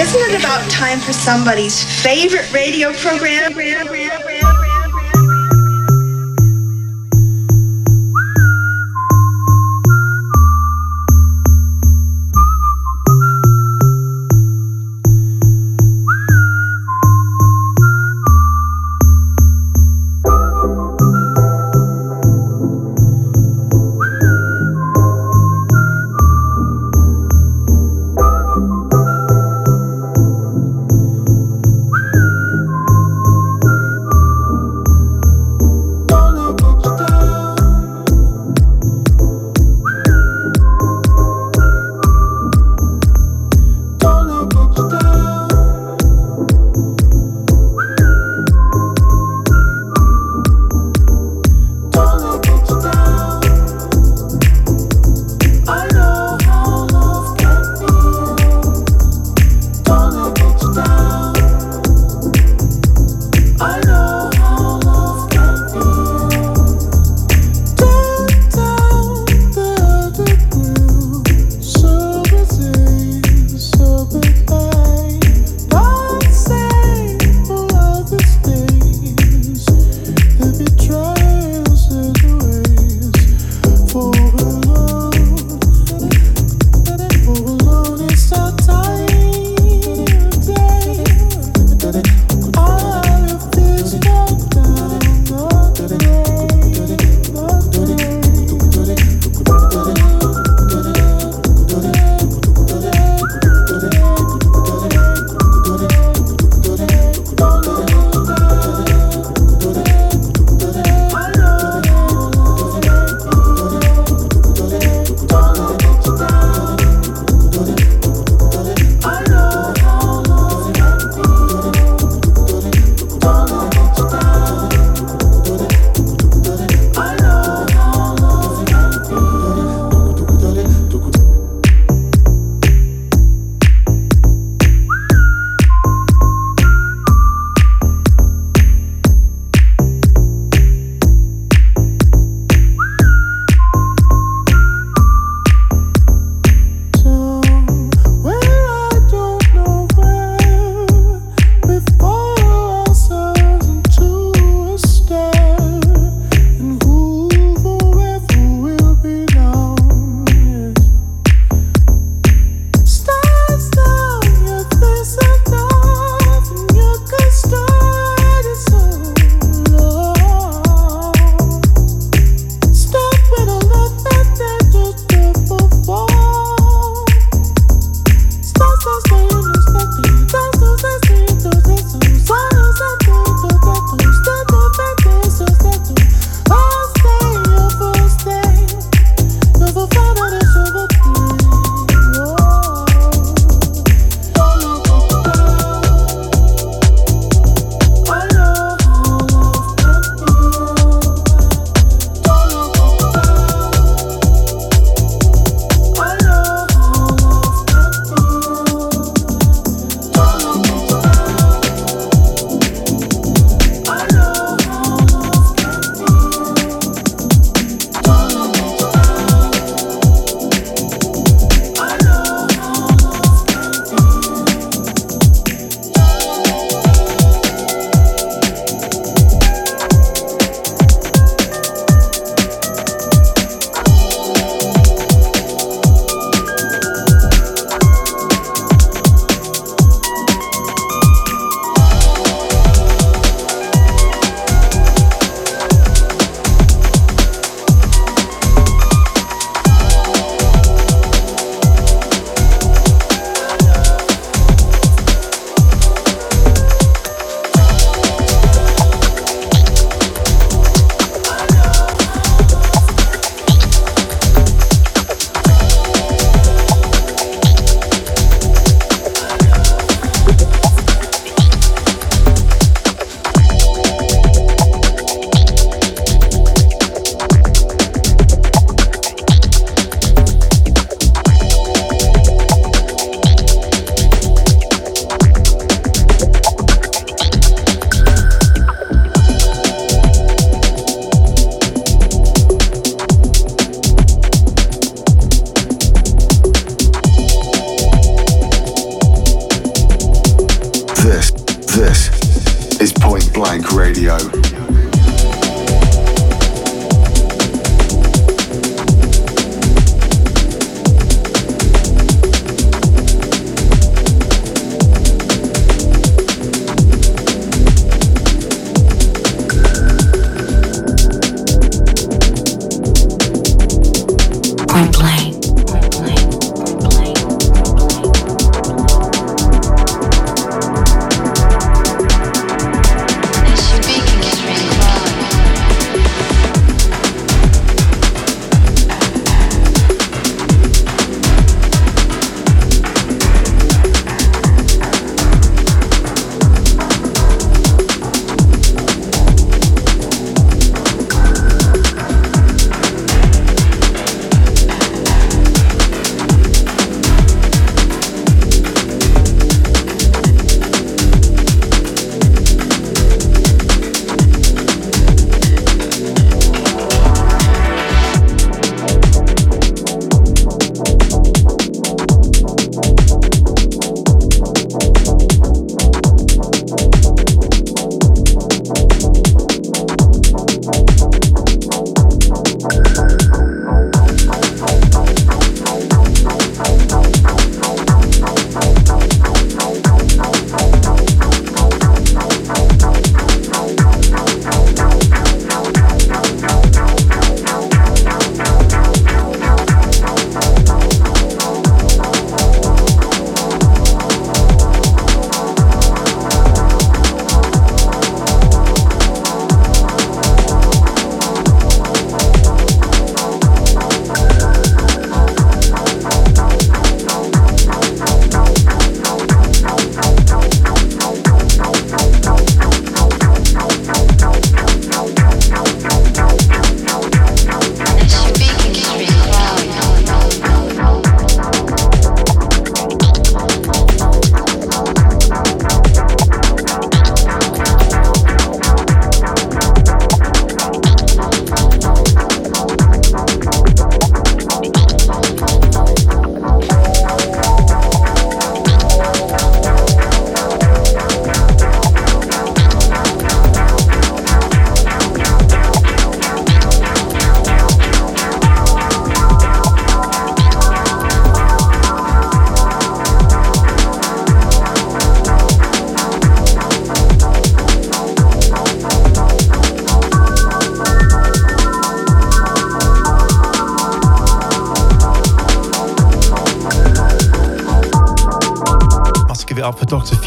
Isn't 0.00 0.32
it 0.32 0.40
about 0.40 0.70
time 0.70 0.98
for 0.98 1.12
somebody's 1.12 1.84
favorite 2.02 2.50
radio 2.54 2.90
program? 2.94 3.52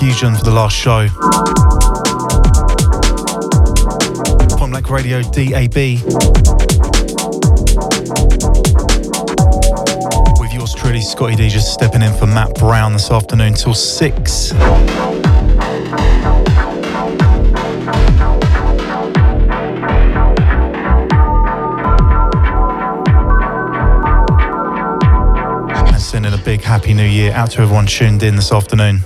Fusion 0.03 0.35
for 0.35 0.44
the 0.44 0.51
last 0.51 0.75
show. 0.75 1.07
Blank 4.69 4.89
Radio 4.89 5.21
DAB. 5.21 6.03
With 10.41 10.53
yours 10.53 10.73
truly, 10.75 11.00
Scottie 11.00 11.38
D, 11.38 11.47
just 11.47 11.73
stepping 11.73 12.01
in 12.01 12.11
for 12.15 12.27
Matt 12.27 12.53
Brown 12.55 12.91
this 12.91 13.11
afternoon 13.11 13.53
till 13.53 13.73
6. 13.73 14.51
And 25.85 26.01
sending 26.01 26.33
a 26.33 26.38
big 26.44 26.61
happy 26.61 26.94
new 26.94 27.05
year 27.05 27.31
out 27.31 27.51
to 27.51 27.61
everyone 27.61 27.85
tuned 27.85 28.21
in 28.21 28.35
this 28.35 28.51
afternoon. 28.51 29.00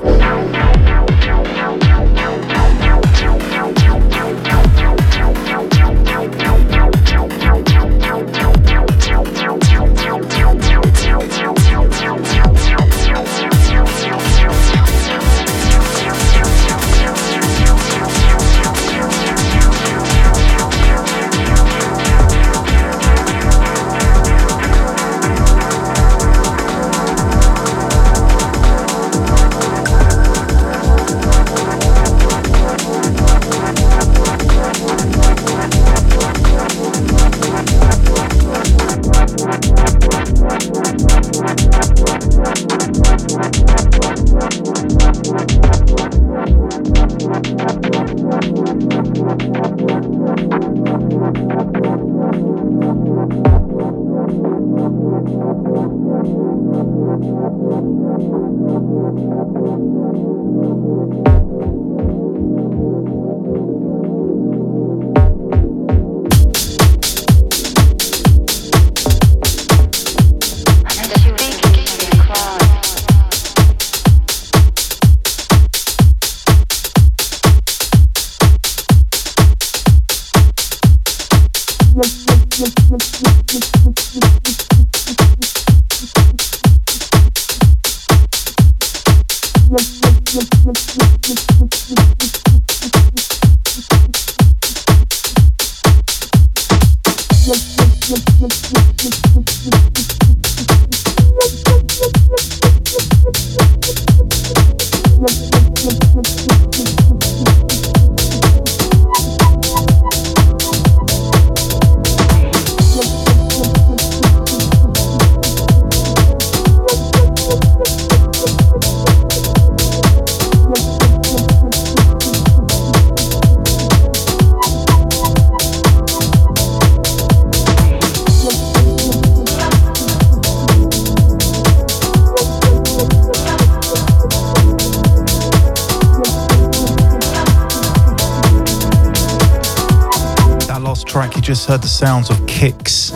Heard 141.67 141.81
the 141.81 141.87
sounds 141.87 142.29
of 142.29 142.47
kicks. 142.47 143.11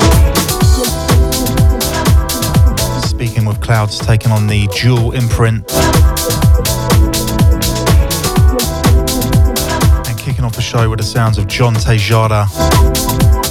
Speaking 3.07 3.45
with 3.45 3.61
Clouds 3.61 3.97
taking 3.97 4.33
on 4.33 4.45
the 4.45 4.67
dual 4.67 5.13
imprint. 5.13 5.63
And 10.05 10.19
kicking 10.19 10.43
off 10.43 10.53
the 10.53 10.61
show 10.61 10.89
with 10.89 10.99
the 10.99 11.05
sounds 11.05 11.37
of 11.37 11.47
John 11.47 11.75
Tejada 11.75 12.45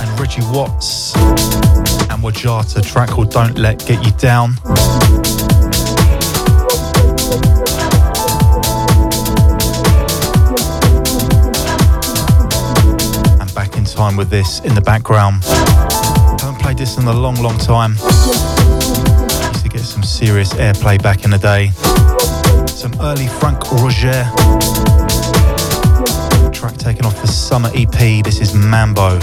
and 0.00 0.21
Richie 0.21 0.42
Watts 0.52 1.16
and 1.16 2.23
Wajata, 2.23 2.87
track 2.87 3.09
called 3.09 3.30
Don't 3.30 3.57
Let 3.57 3.78
Get 3.87 4.04
You 4.04 4.12
Down. 4.12 4.52
With 14.17 14.31
this 14.31 14.61
in 14.61 14.75
the 14.75 14.81
background. 14.81 15.45
Haven't 16.40 16.61
played 16.61 16.79
this 16.79 16.97
in 16.97 17.05
a 17.05 17.12
long, 17.12 17.37
long 17.37 17.59
time. 17.59 17.93
Used 17.93 19.62
to 19.62 19.69
get 19.69 19.81
some 19.81 20.02
serious 20.02 20.52
airplay 20.55 21.02
back 21.02 21.25
in 21.25 21.31
the 21.31 21.38
day. 21.38 21.71
Some 22.67 22.95
early 23.00 23.26
Frank 23.26 23.71
Roger. 23.73 24.25
Track 26.50 26.76
taken 26.76 27.05
off 27.05 27.21
the 27.21 27.29
summer 27.29 27.71
EP. 27.75 28.25
This 28.25 28.40
is 28.40 28.55
Mambo. 28.55 29.19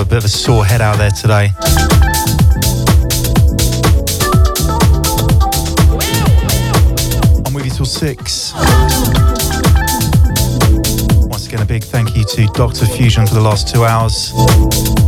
A 0.00 0.04
bit 0.04 0.18
of 0.18 0.24
a 0.24 0.28
sore 0.28 0.64
head 0.64 0.80
out 0.80 0.96
there 0.96 1.10
today. 1.10 1.50
I'm 7.44 7.52
with 7.52 7.66
you 7.66 7.70
till 7.70 7.84
six. 7.84 8.54
Once 11.28 11.46
again, 11.46 11.60
a 11.60 11.66
big 11.66 11.84
thank 11.84 12.16
you 12.16 12.24
to 12.24 12.46
Dr. 12.54 12.86
Fusion 12.86 13.26
for 13.26 13.34
the 13.34 13.42
last 13.42 13.68
two 13.68 13.84
hours. 13.84 14.99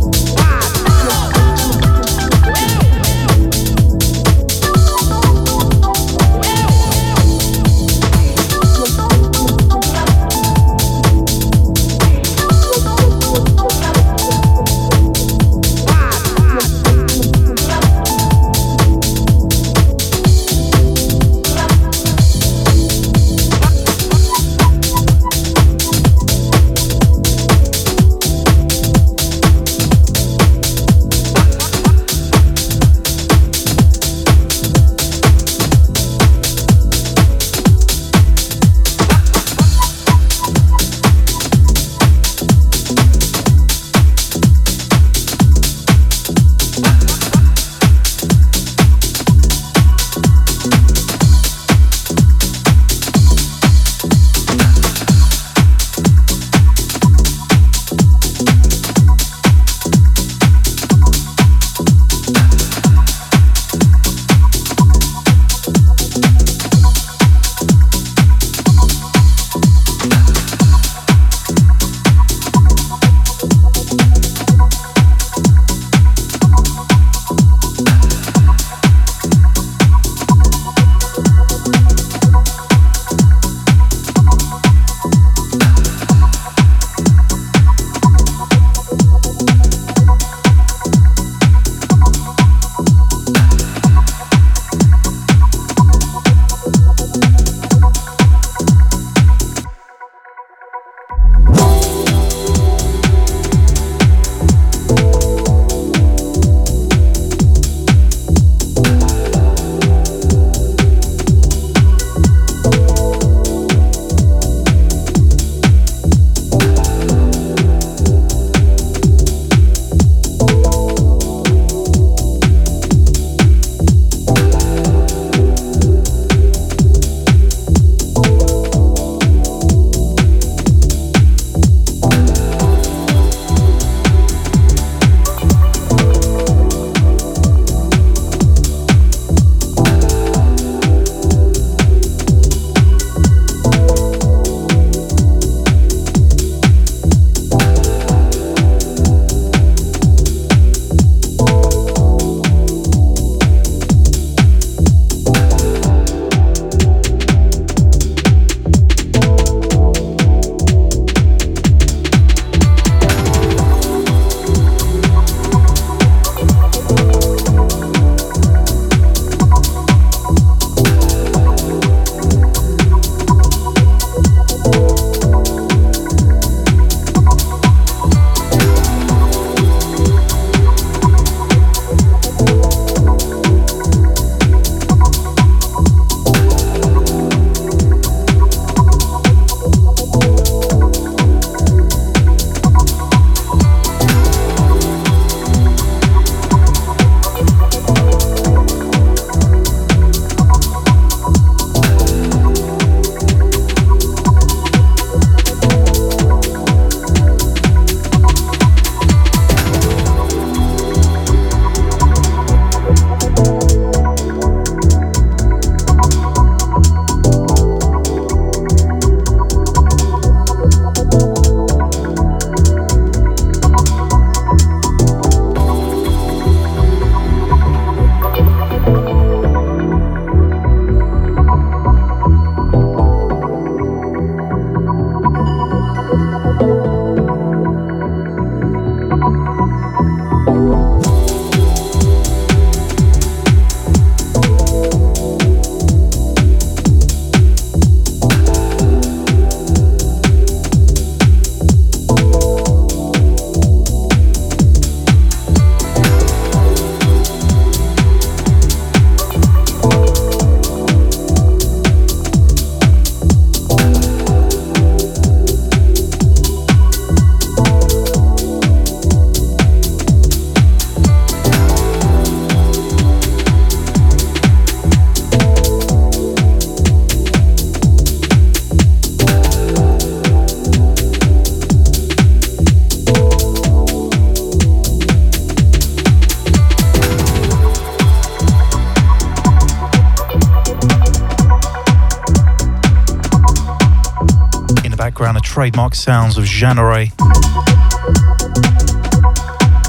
Trademark 295.63 295.95
sounds 295.95 296.37
of 296.37 296.43
Jeanneret. 296.43 297.15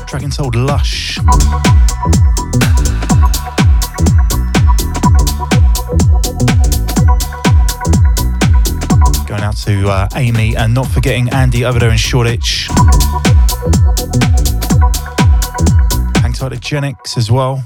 Track 0.07 0.23
entitled 0.23 0.55
Lush. 0.55 1.19
Going 9.27 9.43
out 9.43 9.57
to 9.65 9.89
uh, 9.89 10.07
Amy 10.15 10.57
and 10.57 10.73
not 10.73 10.87
forgetting 10.87 11.29
Andy 11.31 11.65
over 11.65 11.81
there 11.81 11.91
in 11.91 11.97
Shoreditch. 11.97 12.69
Hang 16.23 16.33
tight 16.35 16.51
to 16.51 16.61
Genix 16.61 17.19
as 17.19 17.33
well. 17.33 17.65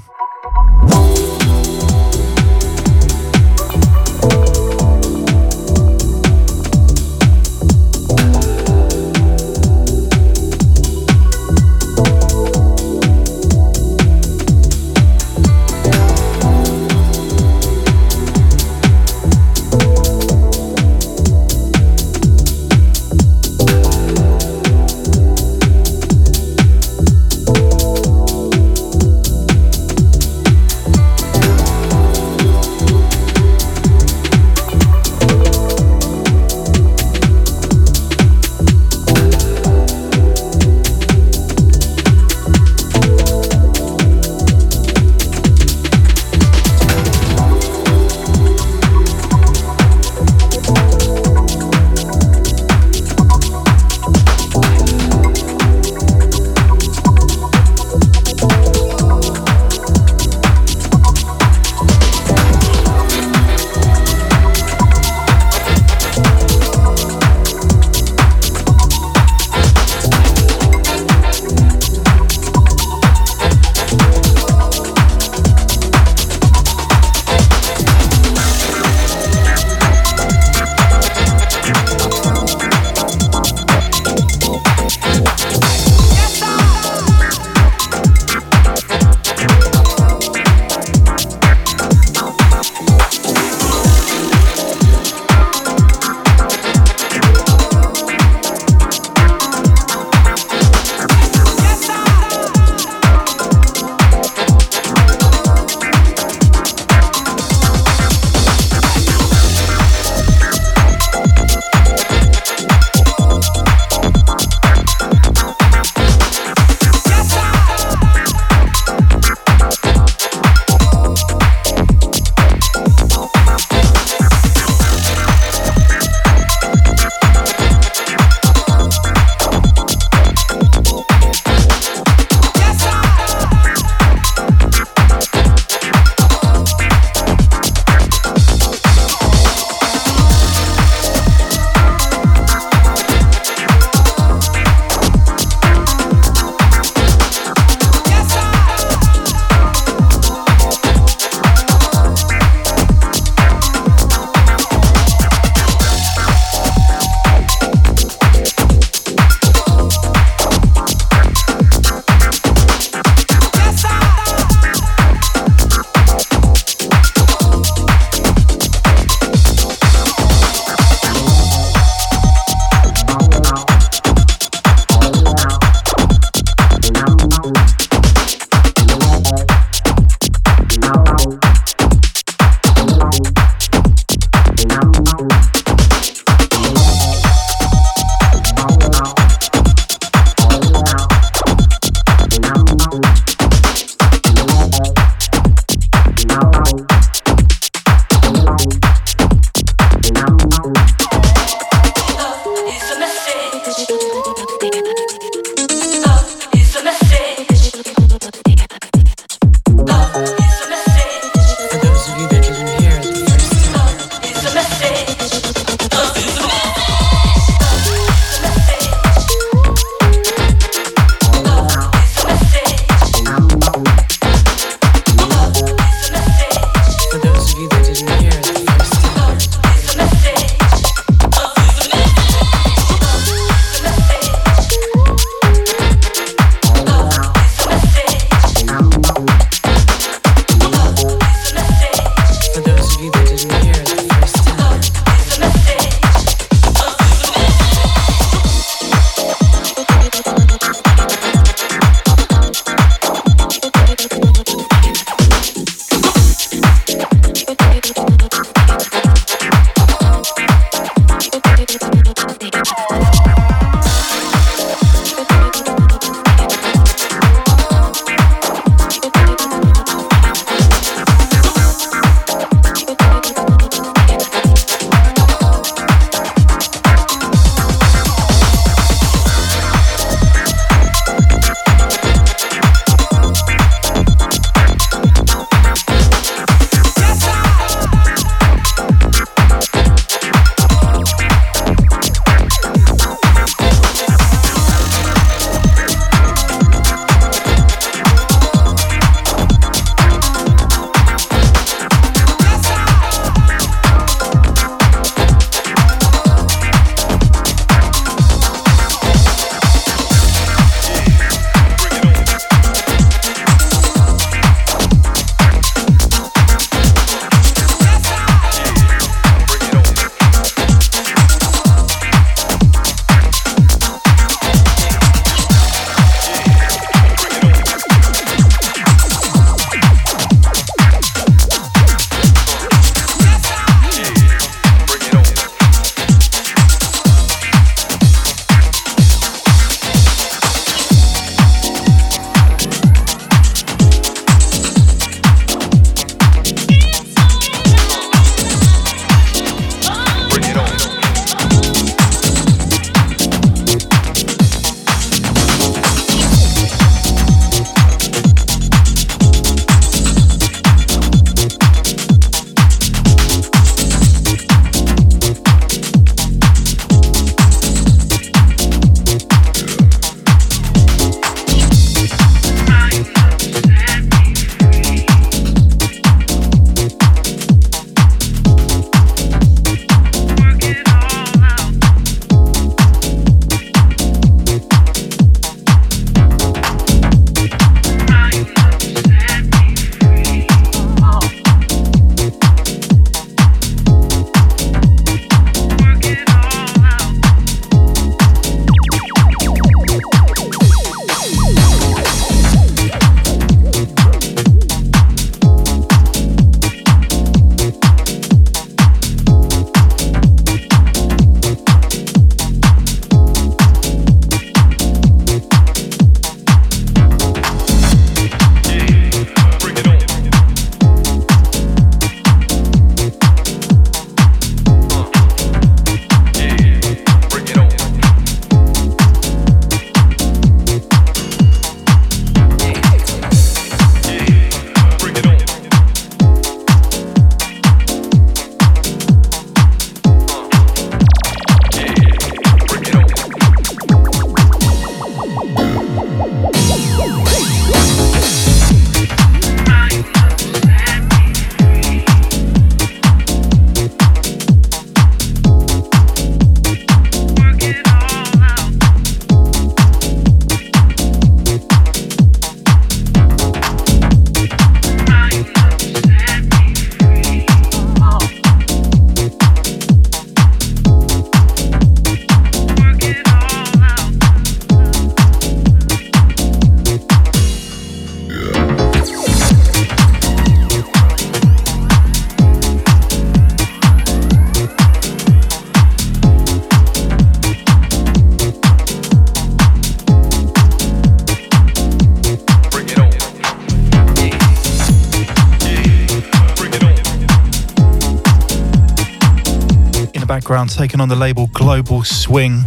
Taking 500.79 501.01
on 501.01 501.09
the 501.09 501.15
label 501.15 501.47
Global 501.47 502.05
Swing. 502.05 502.63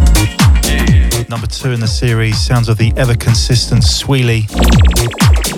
Number 1.31 1.46
two 1.46 1.72
in 1.72 1.81
the 1.81 1.88
series, 1.90 2.38
sounds 2.38 2.68
of 2.68 2.77
the 2.77 2.92
ever 2.94 3.14
consistent 3.14 3.83
Sweely. 3.83 4.46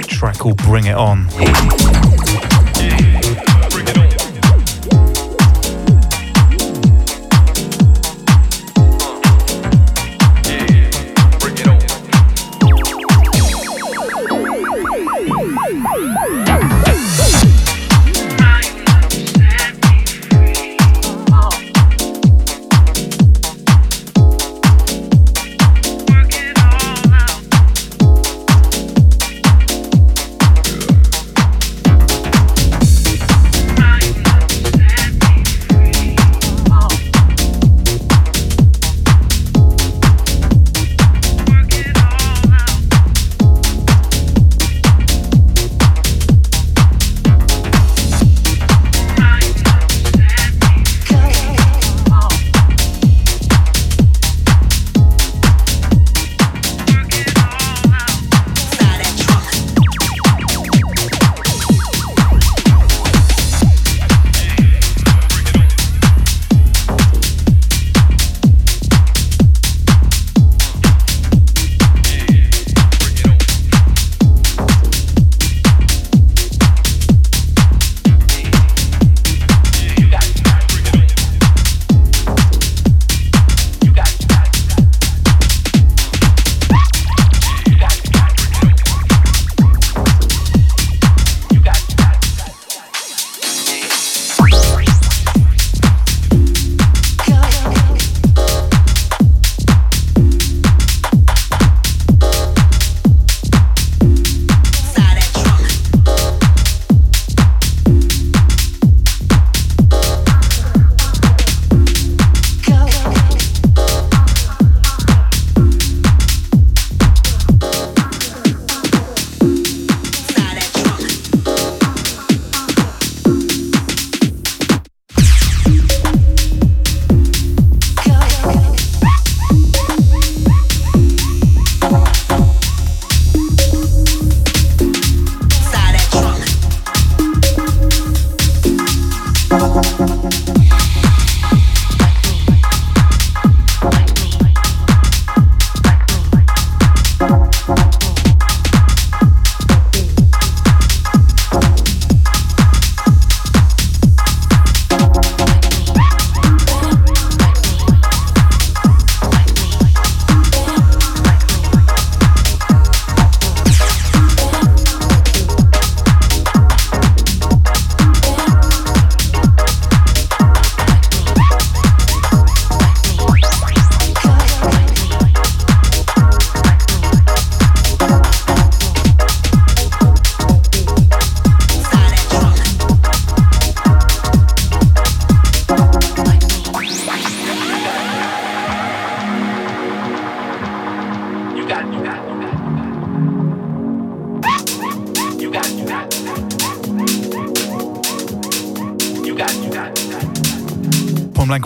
Track 0.06 0.38
called 0.38 0.58
Bring 0.58 0.86
It 0.86 0.94
On. 0.94 2.13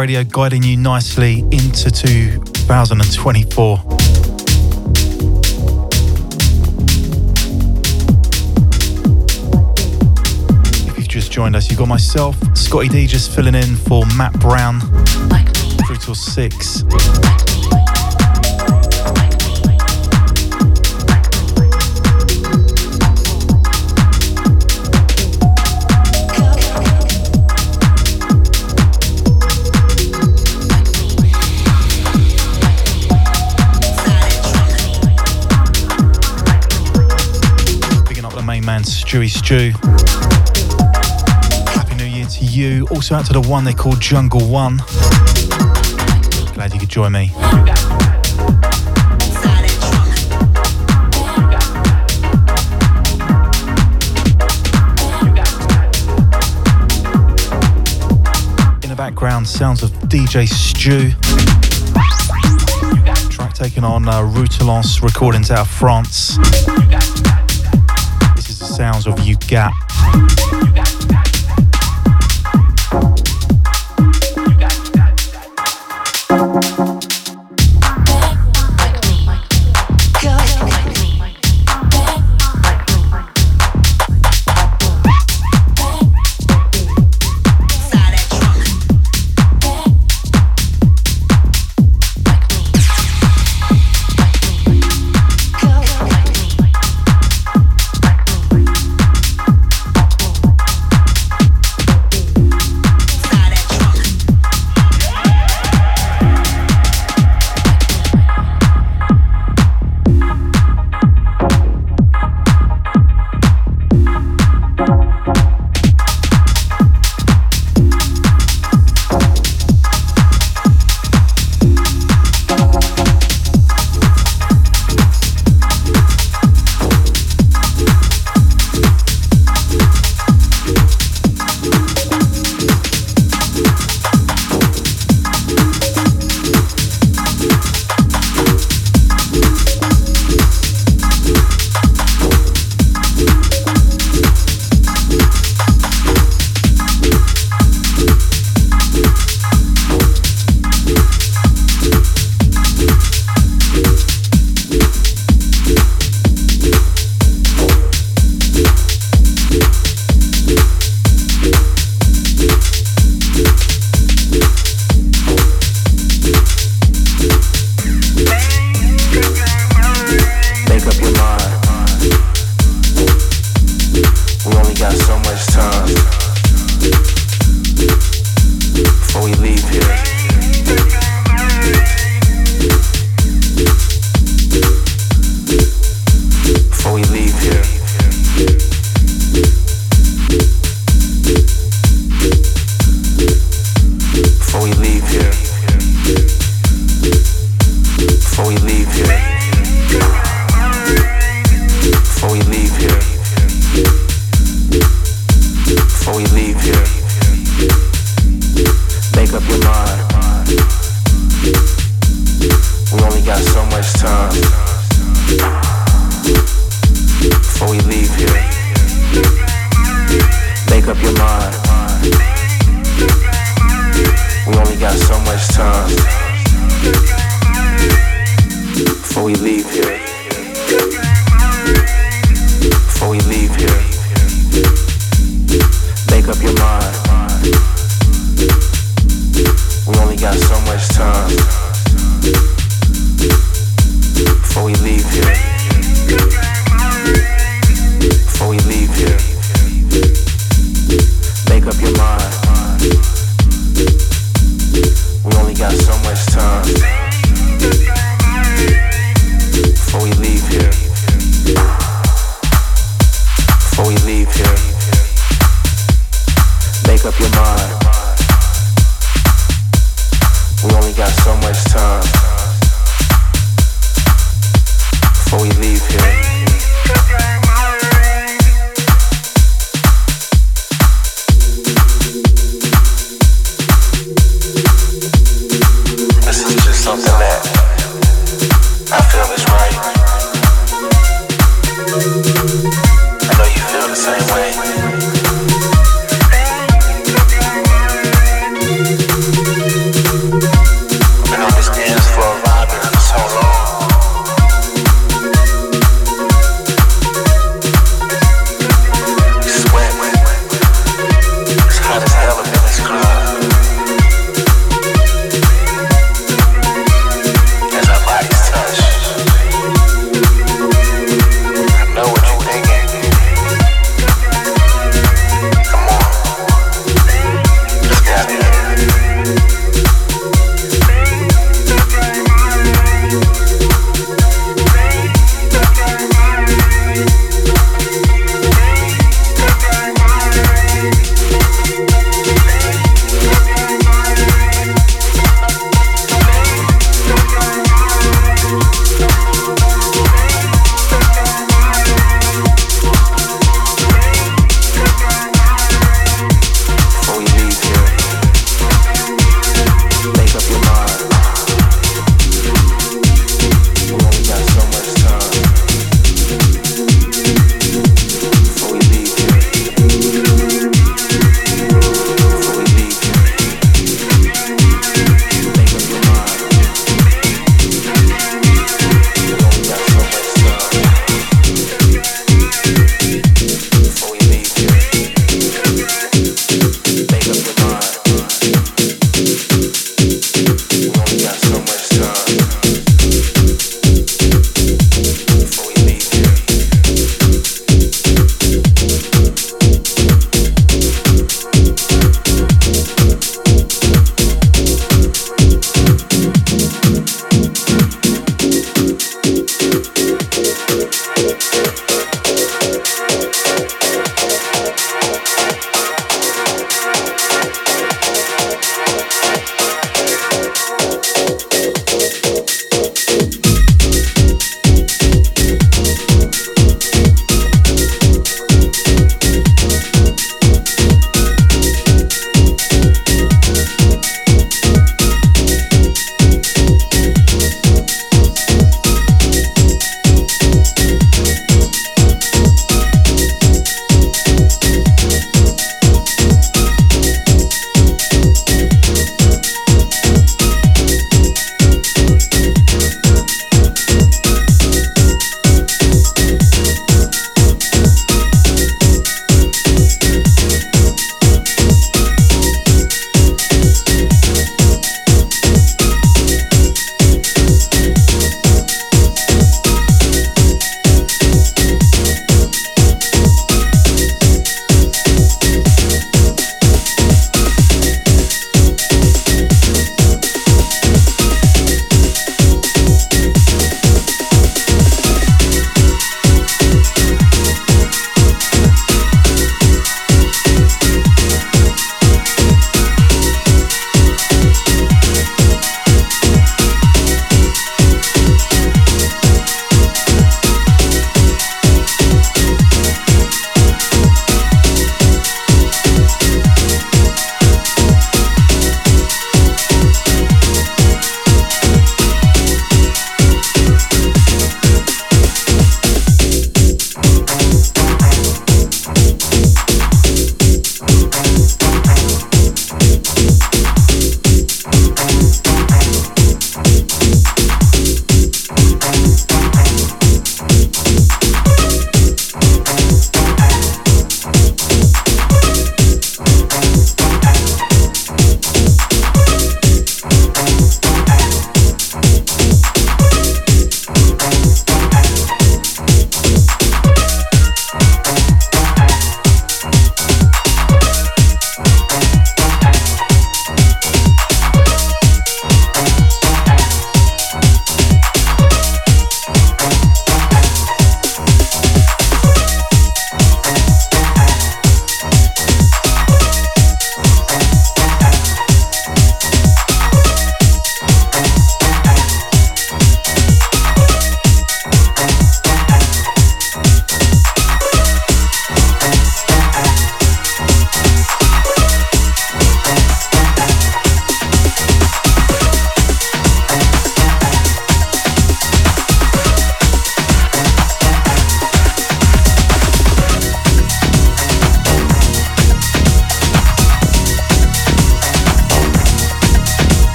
Radio 0.00 0.24
guiding 0.24 0.62
you 0.62 0.78
nicely 0.78 1.40
into 1.50 1.90
2024. 1.90 3.82
If 10.86 10.96
you've 10.96 11.06
just 11.06 11.30
joined 11.30 11.54
us, 11.54 11.68
you've 11.68 11.78
got 11.78 11.88
myself, 11.88 12.34
Scottie 12.56 12.88
D, 12.88 13.06
just 13.06 13.34
filling 13.34 13.54
in 13.54 13.76
for 13.76 14.06
Matt 14.16 14.32
Brown 14.40 14.80
through 15.86 15.96
till 15.96 16.14
6. 16.14 17.49
Stewie 39.10 39.28
Stew. 39.28 39.72
Happy 41.72 41.96
New 41.96 42.04
Year 42.04 42.26
to 42.26 42.44
you. 42.44 42.86
Also 42.92 43.16
out 43.16 43.26
to 43.26 43.32
the 43.32 43.40
one 43.40 43.64
they 43.64 43.74
call 43.74 43.96
Jungle 43.96 44.48
One. 44.48 44.76
Glad 46.54 46.72
you 46.72 46.78
could 46.78 46.88
join 46.88 47.10
me. 47.10 47.24
In 58.84 58.90
the 58.90 58.94
background, 58.96 59.48
sounds 59.48 59.82
of 59.82 59.90
DJ 60.06 60.46
Stew. 60.46 61.10
Track 63.28 63.54
taken 63.54 63.82
on 63.82 64.08
uh, 64.08 64.20
Routelance 64.20 65.02
recordings 65.02 65.50
out 65.50 65.62
of 65.62 65.68
France 65.68 66.38
sounds 68.80 69.06
of 69.06 69.20
You 69.26 69.36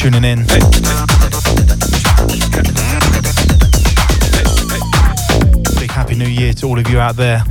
tuning 0.00 0.24
in. 0.24 0.46
Big 5.78 5.90
happy 5.90 6.14
new 6.14 6.24
year 6.24 6.54
to 6.54 6.66
all 6.66 6.78
of 6.78 6.88
you 6.88 6.98
out 6.98 7.16
there. 7.16 7.42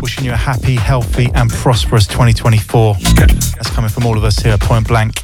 Wishing 0.00 0.24
you 0.24 0.32
a 0.32 0.36
happy, 0.36 0.76
healthy, 0.76 1.28
and 1.34 1.50
prosperous 1.50 2.06
2024. 2.06 2.94
That's 2.94 3.68
coming 3.68 3.90
from 3.90 4.06
all 4.06 4.16
of 4.16 4.24
us 4.24 4.38
here 4.38 4.54
at 4.54 4.60
Point 4.60 4.88
Blank. 4.88 5.20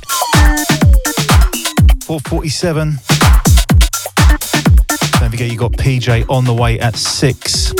447. 2.04 2.98
Don't 5.18 5.30
forget 5.30 5.50
you 5.50 5.56
got 5.56 5.72
PJ 5.72 6.28
on 6.28 6.44
the 6.44 6.52
way 6.52 6.78
at 6.78 6.94
6. 6.94 7.73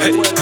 Hey. 0.00 0.39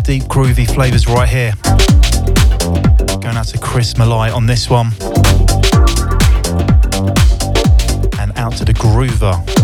Deep 0.00 0.24
groovy 0.24 0.70
flavours 0.70 1.06
right 1.08 1.28
here. 1.28 1.52
Going 3.20 3.36
out 3.36 3.46
to 3.48 3.58
Chris 3.58 3.94
Malai 3.94 4.32
on 4.34 4.46
this 4.46 4.70
one. 4.70 4.92
And 8.20 8.36
out 8.38 8.52
to 8.56 8.64
the 8.64 8.72
Groover. 8.72 9.63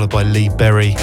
Followed 0.00 0.10
by 0.10 0.22
Lee 0.22 0.48
Berry. 0.48 0.96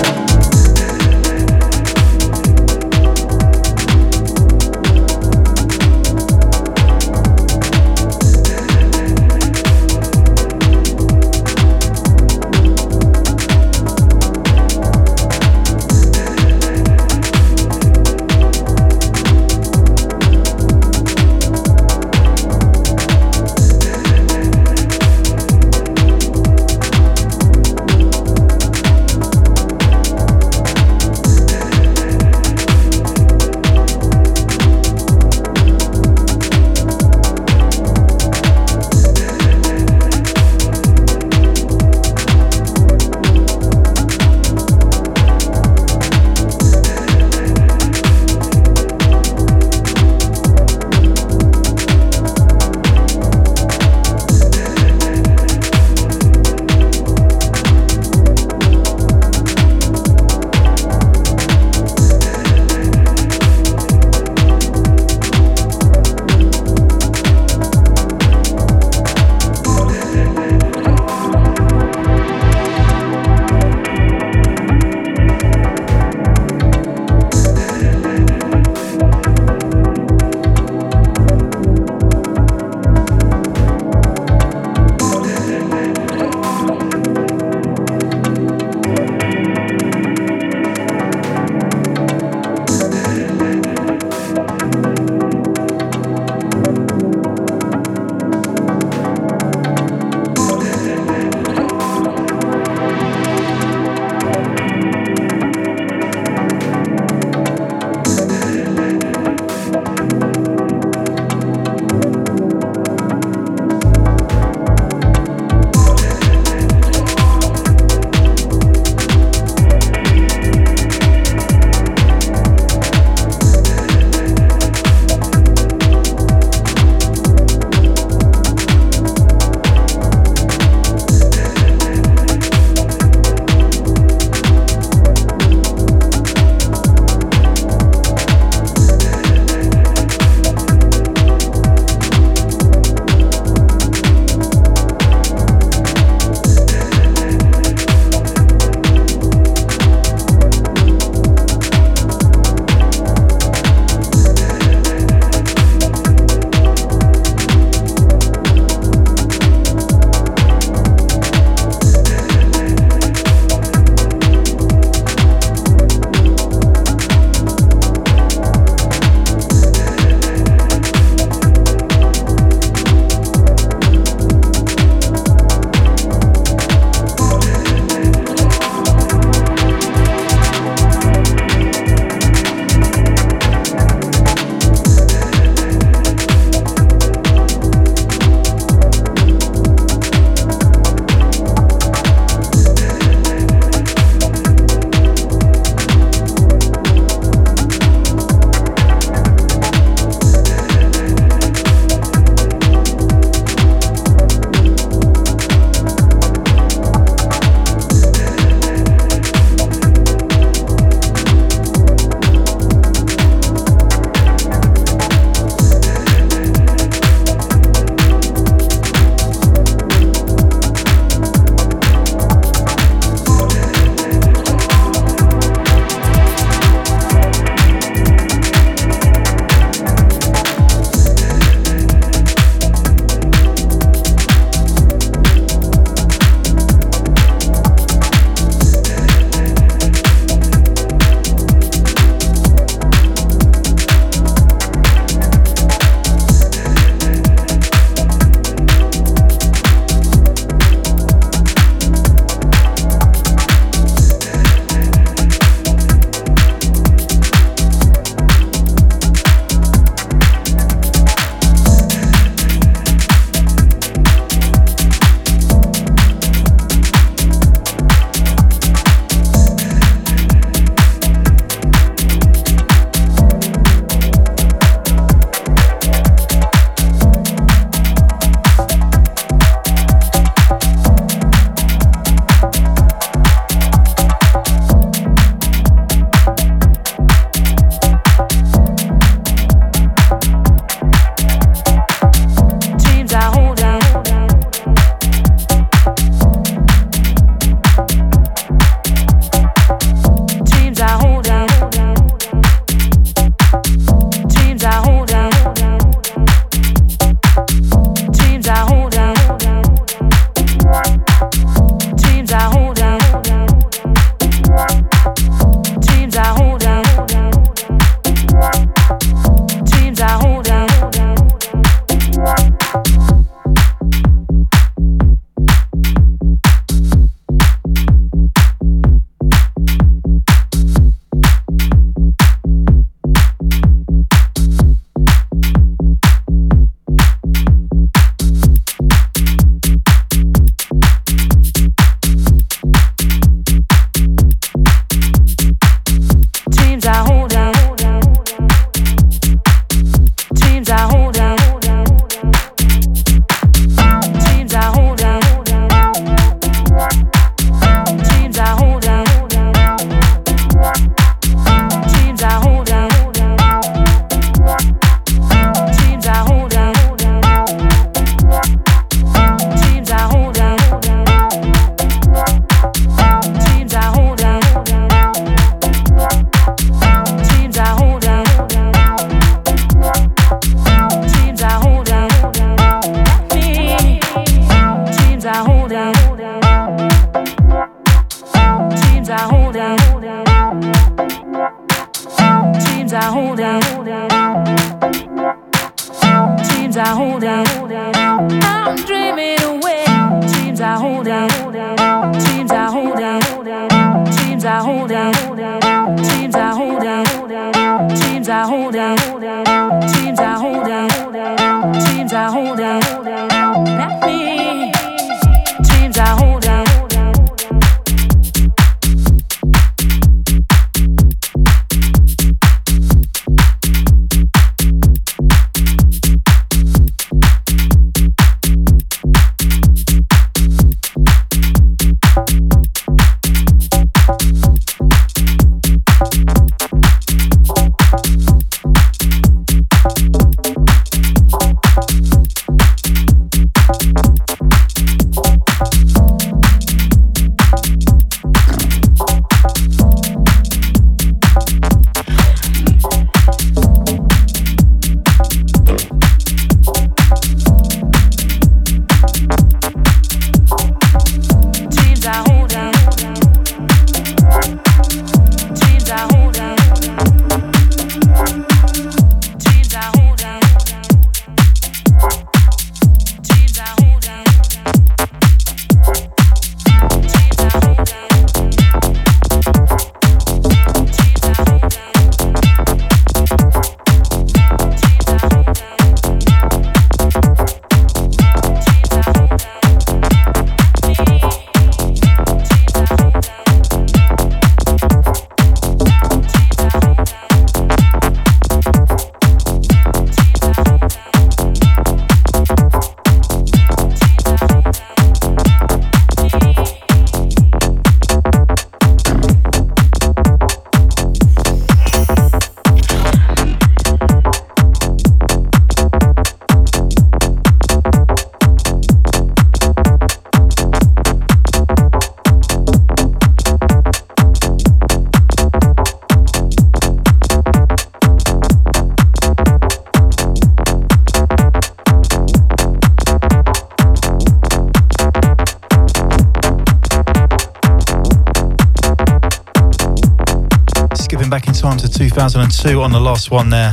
2002 542.18 542.82
on 542.82 542.92
the 542.92 543.00
last 543.00 543.30
one 543.30 543.52
there, 543.52 543.72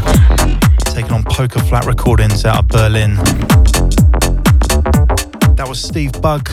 taken 0.93 1.13
on 1.13 1.25
Poker 1.25 1.61
Flat 1.61 1.87
Recordings 1.87 2.45
out 2.45 2.59
of 2.59 2.69
Berlin. 2.69 3.15
That 5.57 5.65
was 5.67 5.83
Steve 5.83 6.13
Bug, 6.21 6.51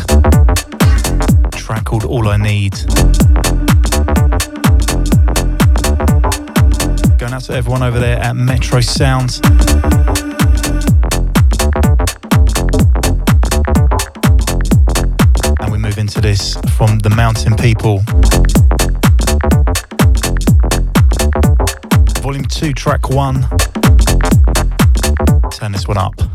track 1.52 1.84
called 1.84 2.06
All 2.06 2.30
I 2.30 2.38
Need. 2.38 2.76
Going 7.18 7.34
out 7.34 7.44
to 7.44 7.54
everyone 7.56 7.84
over 7.84 8.00
there 8.00 8.20
at 8.20 8.38
Metro 8.38 8.80
Sound. 8.80 9.42
And 15.60 15.70
we 15.70 15.78
move 15.78 15.98
into 15.98 16.22
this 16.22 16.56
from 16.78 17.00
the 17.00 17.12
Mountain 17.14 17.58
People. 17.58 18.02
2, 22.62 22.74
Track 22.74 23.10
1. 23.10 23.48
Turn 25.52 25.72
this 25.72 25.88
one 25.88 25.98
up. 25.98 26.31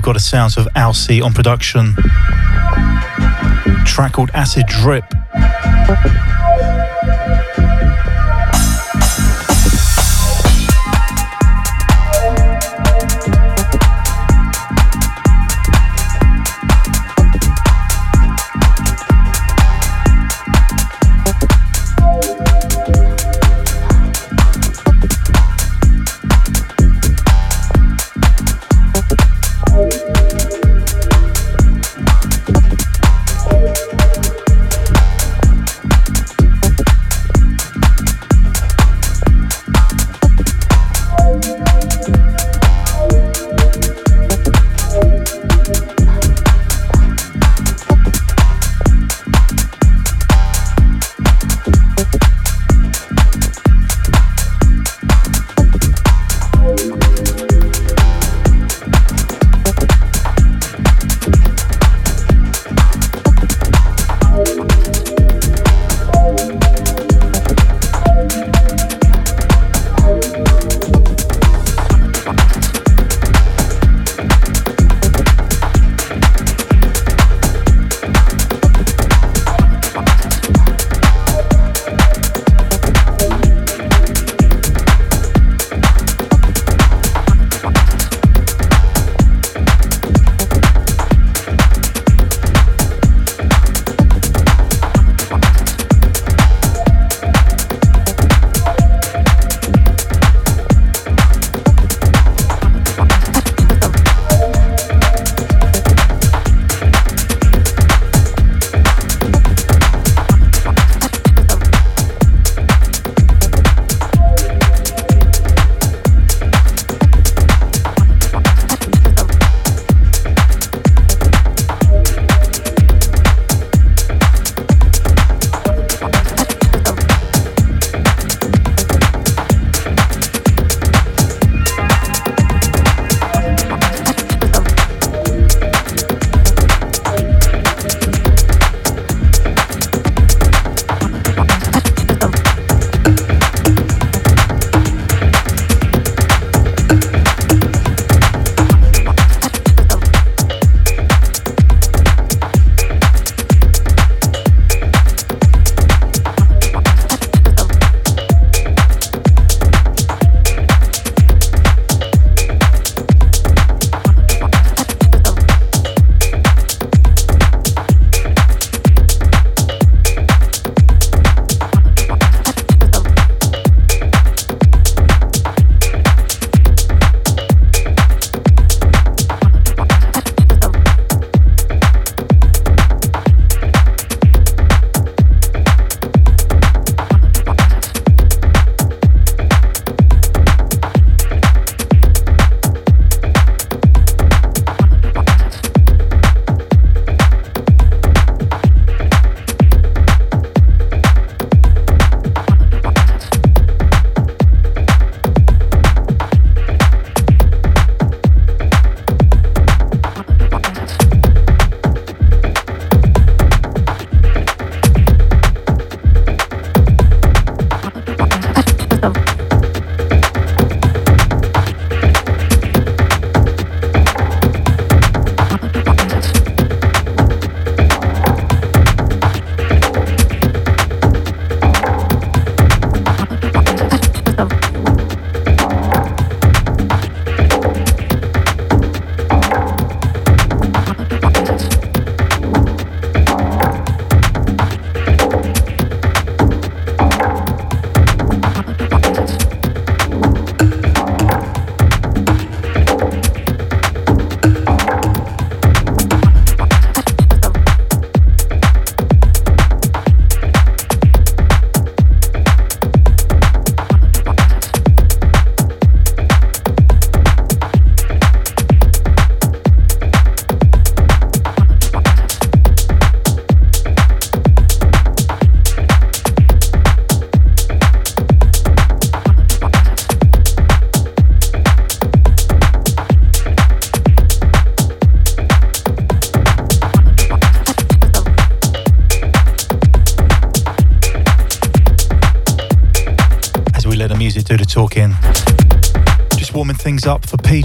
You've 0.00 0.06
got 0.06 0.12
the 0.14 0.18
sounds 0.18 0.56
of 0.56 0.66
Alcy 0.74 1.22
on 1.22 1.34
production. 1.34 1.94
track 3.84 4.14
called 4.14 4.30
Acid 4.32 4.64
Drip. 4.66 5.04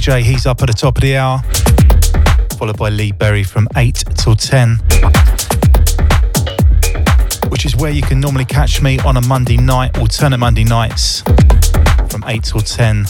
PJ, 0.05 0.21
he's 0.21 0.45
up 0.45 0.61
at 0.61 0.67
the 0.67 0.73
top 0.73 0.97
of 0.97 1.01
the 1.01 1.17
hour. 1.17 1.41
Followed 2.59 2.77
by 2.77 2.89
Lee 2.89 3.11
Berry 3.11 3.43
from 3.43 3.67
8 3.75 4.03
till 4.15 4.35
10. 4.35 4.77
Which 7.49 7.65
is 7.65 7.75
where 7.75 7.89
you 7.89 8.03
can 8.03 8.19
normally 8.19 8.45
catch 8.45 8.83
me 8.83 8.99
on 8.99 9.17
a 9.17 9.21
Monday 9.21 9.57
night, 9.57 9.97
alternate 9.97 10.37
Monday 10.37 10.63
nights 10.63 11.21
from 12.09 12.23
8 12.27 12.43
till 12.43 12.61
10. 12.61 13.05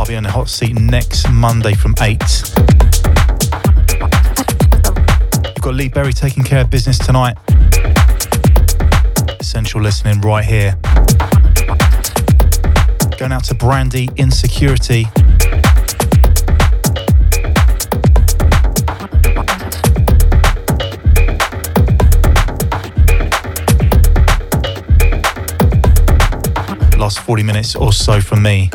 I'll 0.00 0.06
be 0.06 0.16
on 0.16 0.22
the 0.22 0.30
hot 0.32 0.48
seat 0.48 0.74
next 0.74 1.28
Monday 1.30 1.74
from 1.74 1.94
8. 2.00 2.22
You've 5.44 5.62
got 5.62 5.74
Lee 5.74 5.88
Berry 5.88 6.14
taking 6.14 6.42
care 6.42 6.62
of 6.62 6.70
business 6.70 6.96
tonight. 6.96 7.36
Essential 9.38 9.82
listening 9.82 10.22
right 10.22 10.44
here. 10.44 10.77
Going 13.18 13.32
out 13.32 13.42
to 13.46 13.54
Brandy 13.56 14.08
Insecurity. 14.16 15.06
Last 26.96 27.18
40 27.18 27.42
minutes 27.42 27.74
or 27.74 27.92
so 27.92 28.20
from 28.20 28.42
me. 28.42 28.70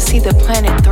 Spite 0.00 0.26
of 0.26 0.38
and 0.48 0.66
despite 0.66 0.87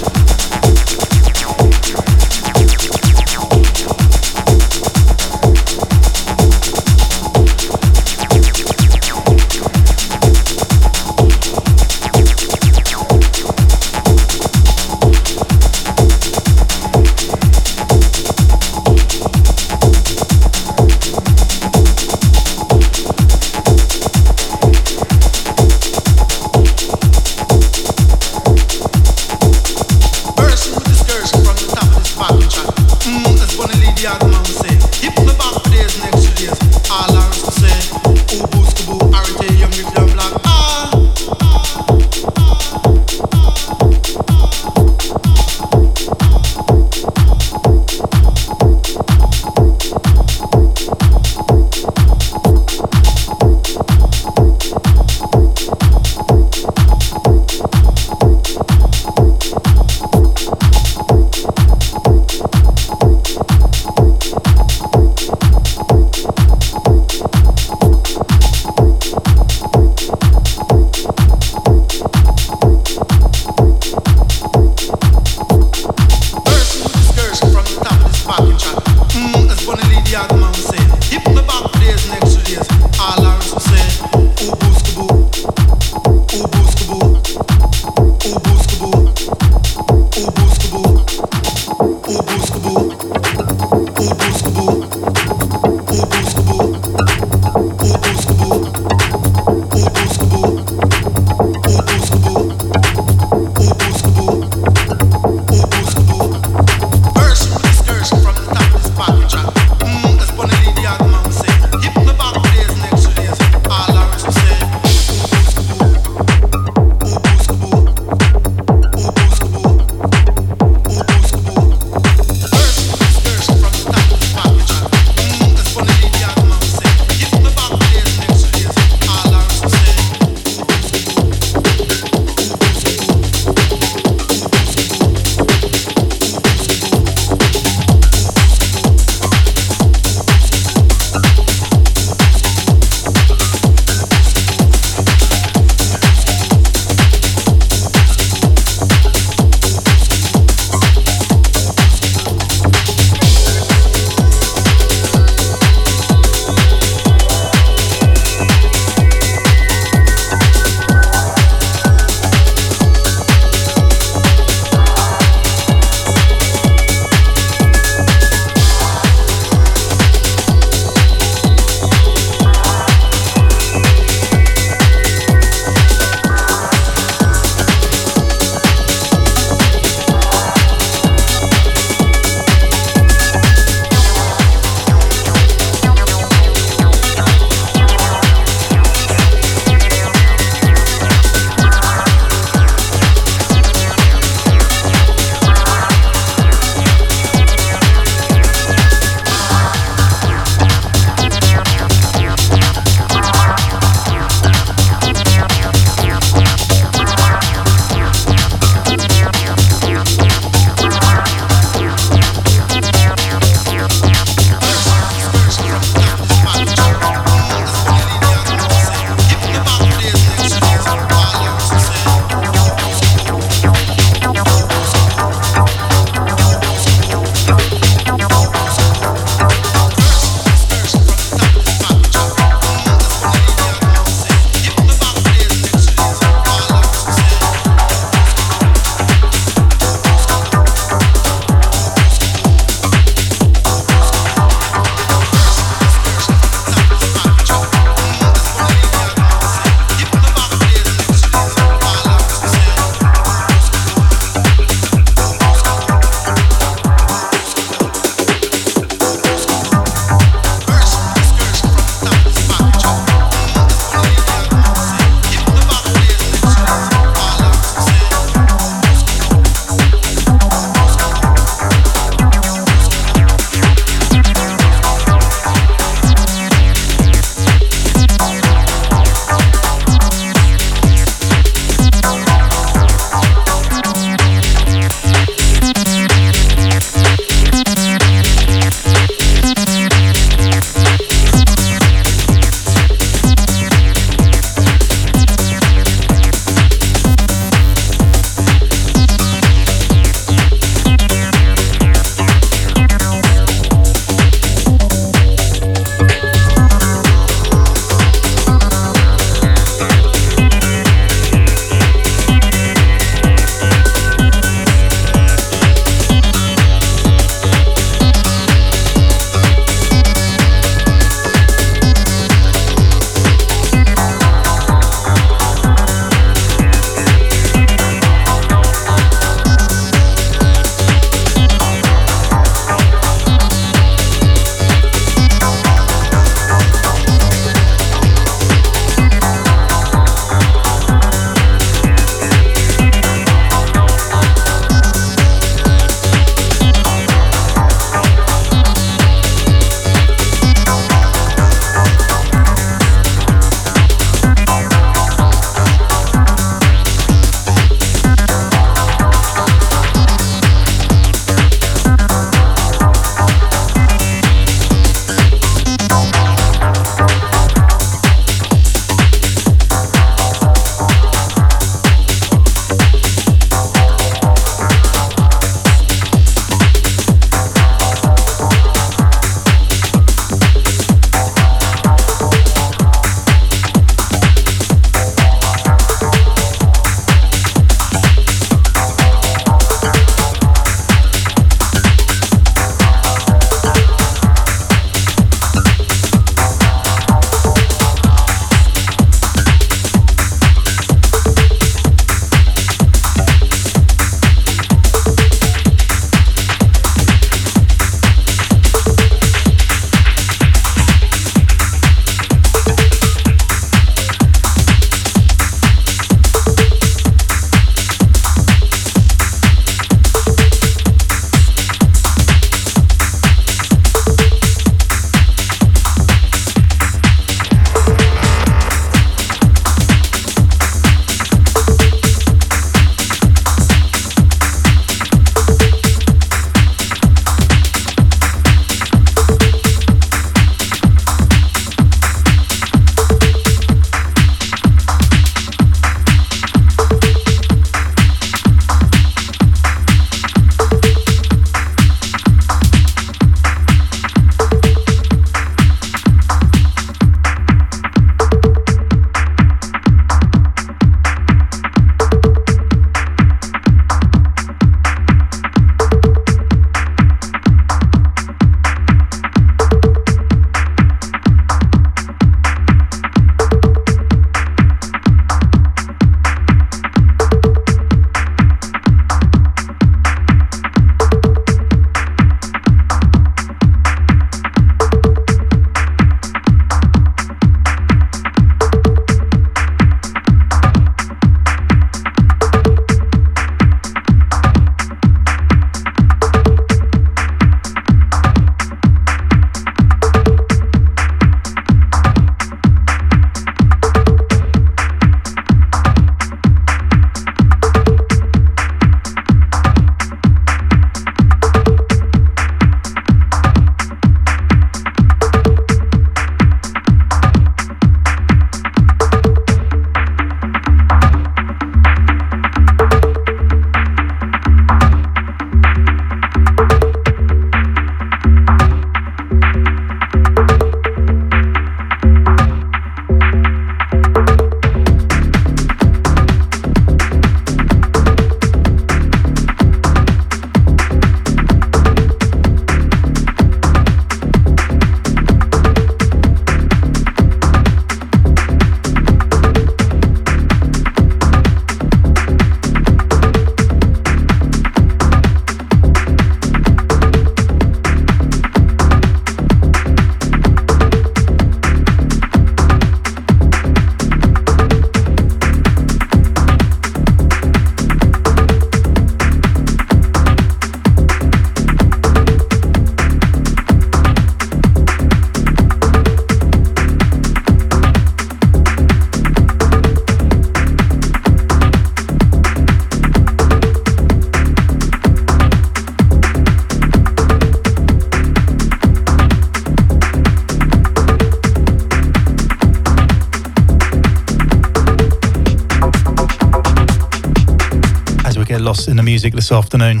music 599.24 599.36
this 599.36 599.52
afternoon. 599.52 600.00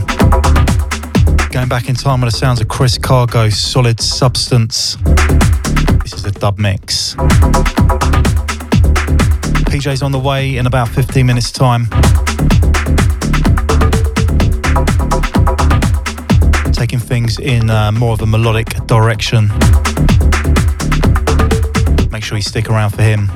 Going 1.50 1.66
back 1.66 1.88
in 1.88 1.94
time 1.94 2.20
with 2.20 2.30
the 2.30 2.36
sounds 2.36 2.60
of 2.60 2.68
Chris 2.68 2.98
Cargo, 2.98 3.48
Solid 3.48 3.98
Substance. 3.98 4.96
This 6.02 6.12
is 6.12 6.26
a 6.26 6.30
dub 6.30 6.58
mix. 6.58 7.14
PJ's 9.64 10.02
on 10.02 10.12
the 10.12 10.18
way 10.18 10.58
in 10.58 10.66
about 10.66 10.90
15 10.90 11.24
minutes' 11.24 11.50
time. 11.50 11.86
Taking 16.72 16.98
things 16.98 17.38
in 17.38 17.70
uh, 17.70 17.92
more 17.92 18.12
of 18.12 18.20
a 18.20 18.26
melodic 18.26 18.68
direction. 18.86 19.48
Make 22.10 22.22
sure 22.24 22.36
you 22.36 22.42
stick 22.42 22.68
around 22.68 22.90
for 22.90 23.02
him. 23.02 23.30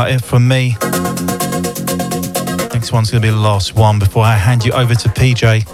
About 0.00 0.12
it 0.12 0.24
from 0.24 0.48
me. 0.48 0.70
Next 2.72 2.90
one's 2.90 3.10
going 3.10 3.20
to 3.20 3.28
be 3.28 3.28
the 3.28 3.36
last 3.36 3.74
one 3.74 3.98
before 3.98 4.24
I 4.24 4.34
hand 4.34 4.64
you 4.64 4.72
over 4.72 4.94
to 4.94 5.08
PJ. 5.10 5.66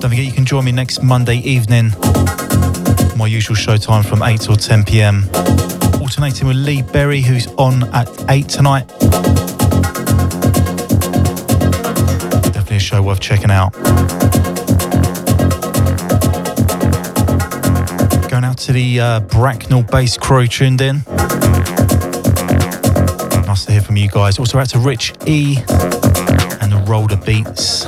Don't 0.00 0.10
forget 0.10 0.24
you 0.24 0.32
can 0.32 0.44
join 0.44 0.64
me 0.64 0.72
next 0.72 1.02
Monday 1.02 1.36
evening. 1.36 1.90
My 3.16 3.26
usual 3.28 3.54
show 3.54 3.76
time 3.76 4.02
from 4.02 4.22
8 4.22 4.40
till 4.40 4.56
10 4.56 4.84
pm. 4.84 5.28
Alternating 6.00 6.48
with 6.48 6.56
Lee 6.56 6.82
Berry, 6.82 7.20
who's 7.20 7.46
on 7.56 7.84
at 7.94 8.08
8 8.28 8.48
tonight. 8.48 8.88
Definitely 12.52 12.76
a 12.76 12.80
show 12.80 13.00
worth 13.00 13.20
checking 13.20 13.52
out. 13.52 13.72
To 18.66 18.72
the 18.72 19.00
uh, 19.00 19.20
Bracknell 19.20 19.82
bass 19.82 20.16
crew 20.16 20.46
tuned 20.46 20.80
in. 20.80 21.02
Nice 23.46 23.64
to 23.64 23.72
hear 23.72 23.80
from 23.80 23.96
you 23.96 24.08
guys. 24.08 24.38
Also 24.38 24.58
out 24.58 24.68
to 24.68 24.78
Rich 24.78 25.14
E 25.26 25.56
and 26.60 26.70
the 26.70 26.84
Roller 26.86 27.16
Beats. 27.16 27.86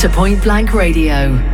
To 0.00 0.08
Point 0.08 0.42
Blank 0.42 0.72
Radio. 0.72 1.49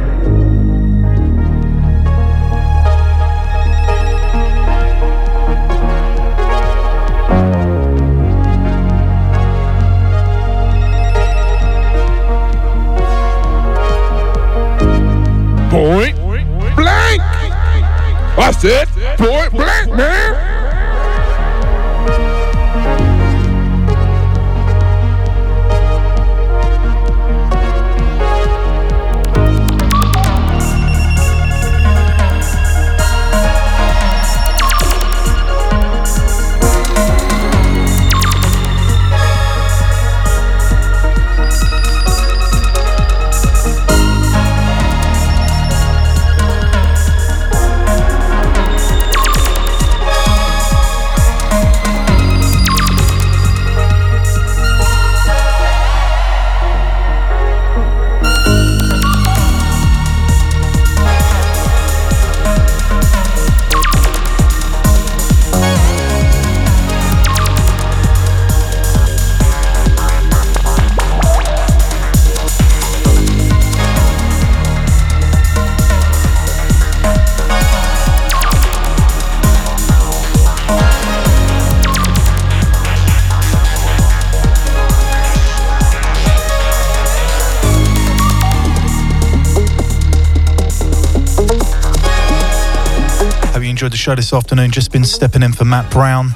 Show 94.07 94.15
this 94.15 94.33
afternoon. 94.33 94.71
Just 94.71 94.93
been 94.93 95.05
stepping 95.05 95.43
in 95.43 95.53
for 95.53 95.65
Matt 95.65 95.91
Brown. 95.91 96.27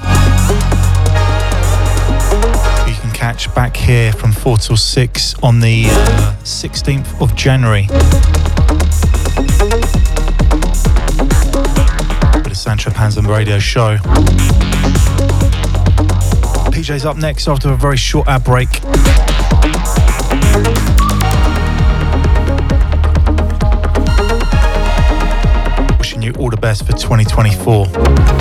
You 2.85 2.95
can 2.99 3.11
catch 3.13 3.55
back 3.55 3.77
here 3.77 4.11
from 4.11 4.33
4 4.33 4.57
till 4.57 4.75
6 4.75 5.35
on 5.41 5.61
the 5.61 5.85
uh, 5.87 6.35
16th 6.43 7.21
of 7.21 7.33
January. 7.33 7.87
For 12.43 12.49
the 12.49 12.55
Sancho 12.55 12.91
Panza 12.91 13.21
radio 13.21 13.57
show. 13.57 13.95
PJ's 16.73 17.05
up 17.05 17.15
next 17.15 17.47
after 17.47 17.71
a 17.71 17.77
very 17.77 17.95
short 17.95 18.27
ad 18.27 18.43
break. 18.43 18.67
Best 26.61 26.85
for 26.85 26.93
2024. 26.93 28.40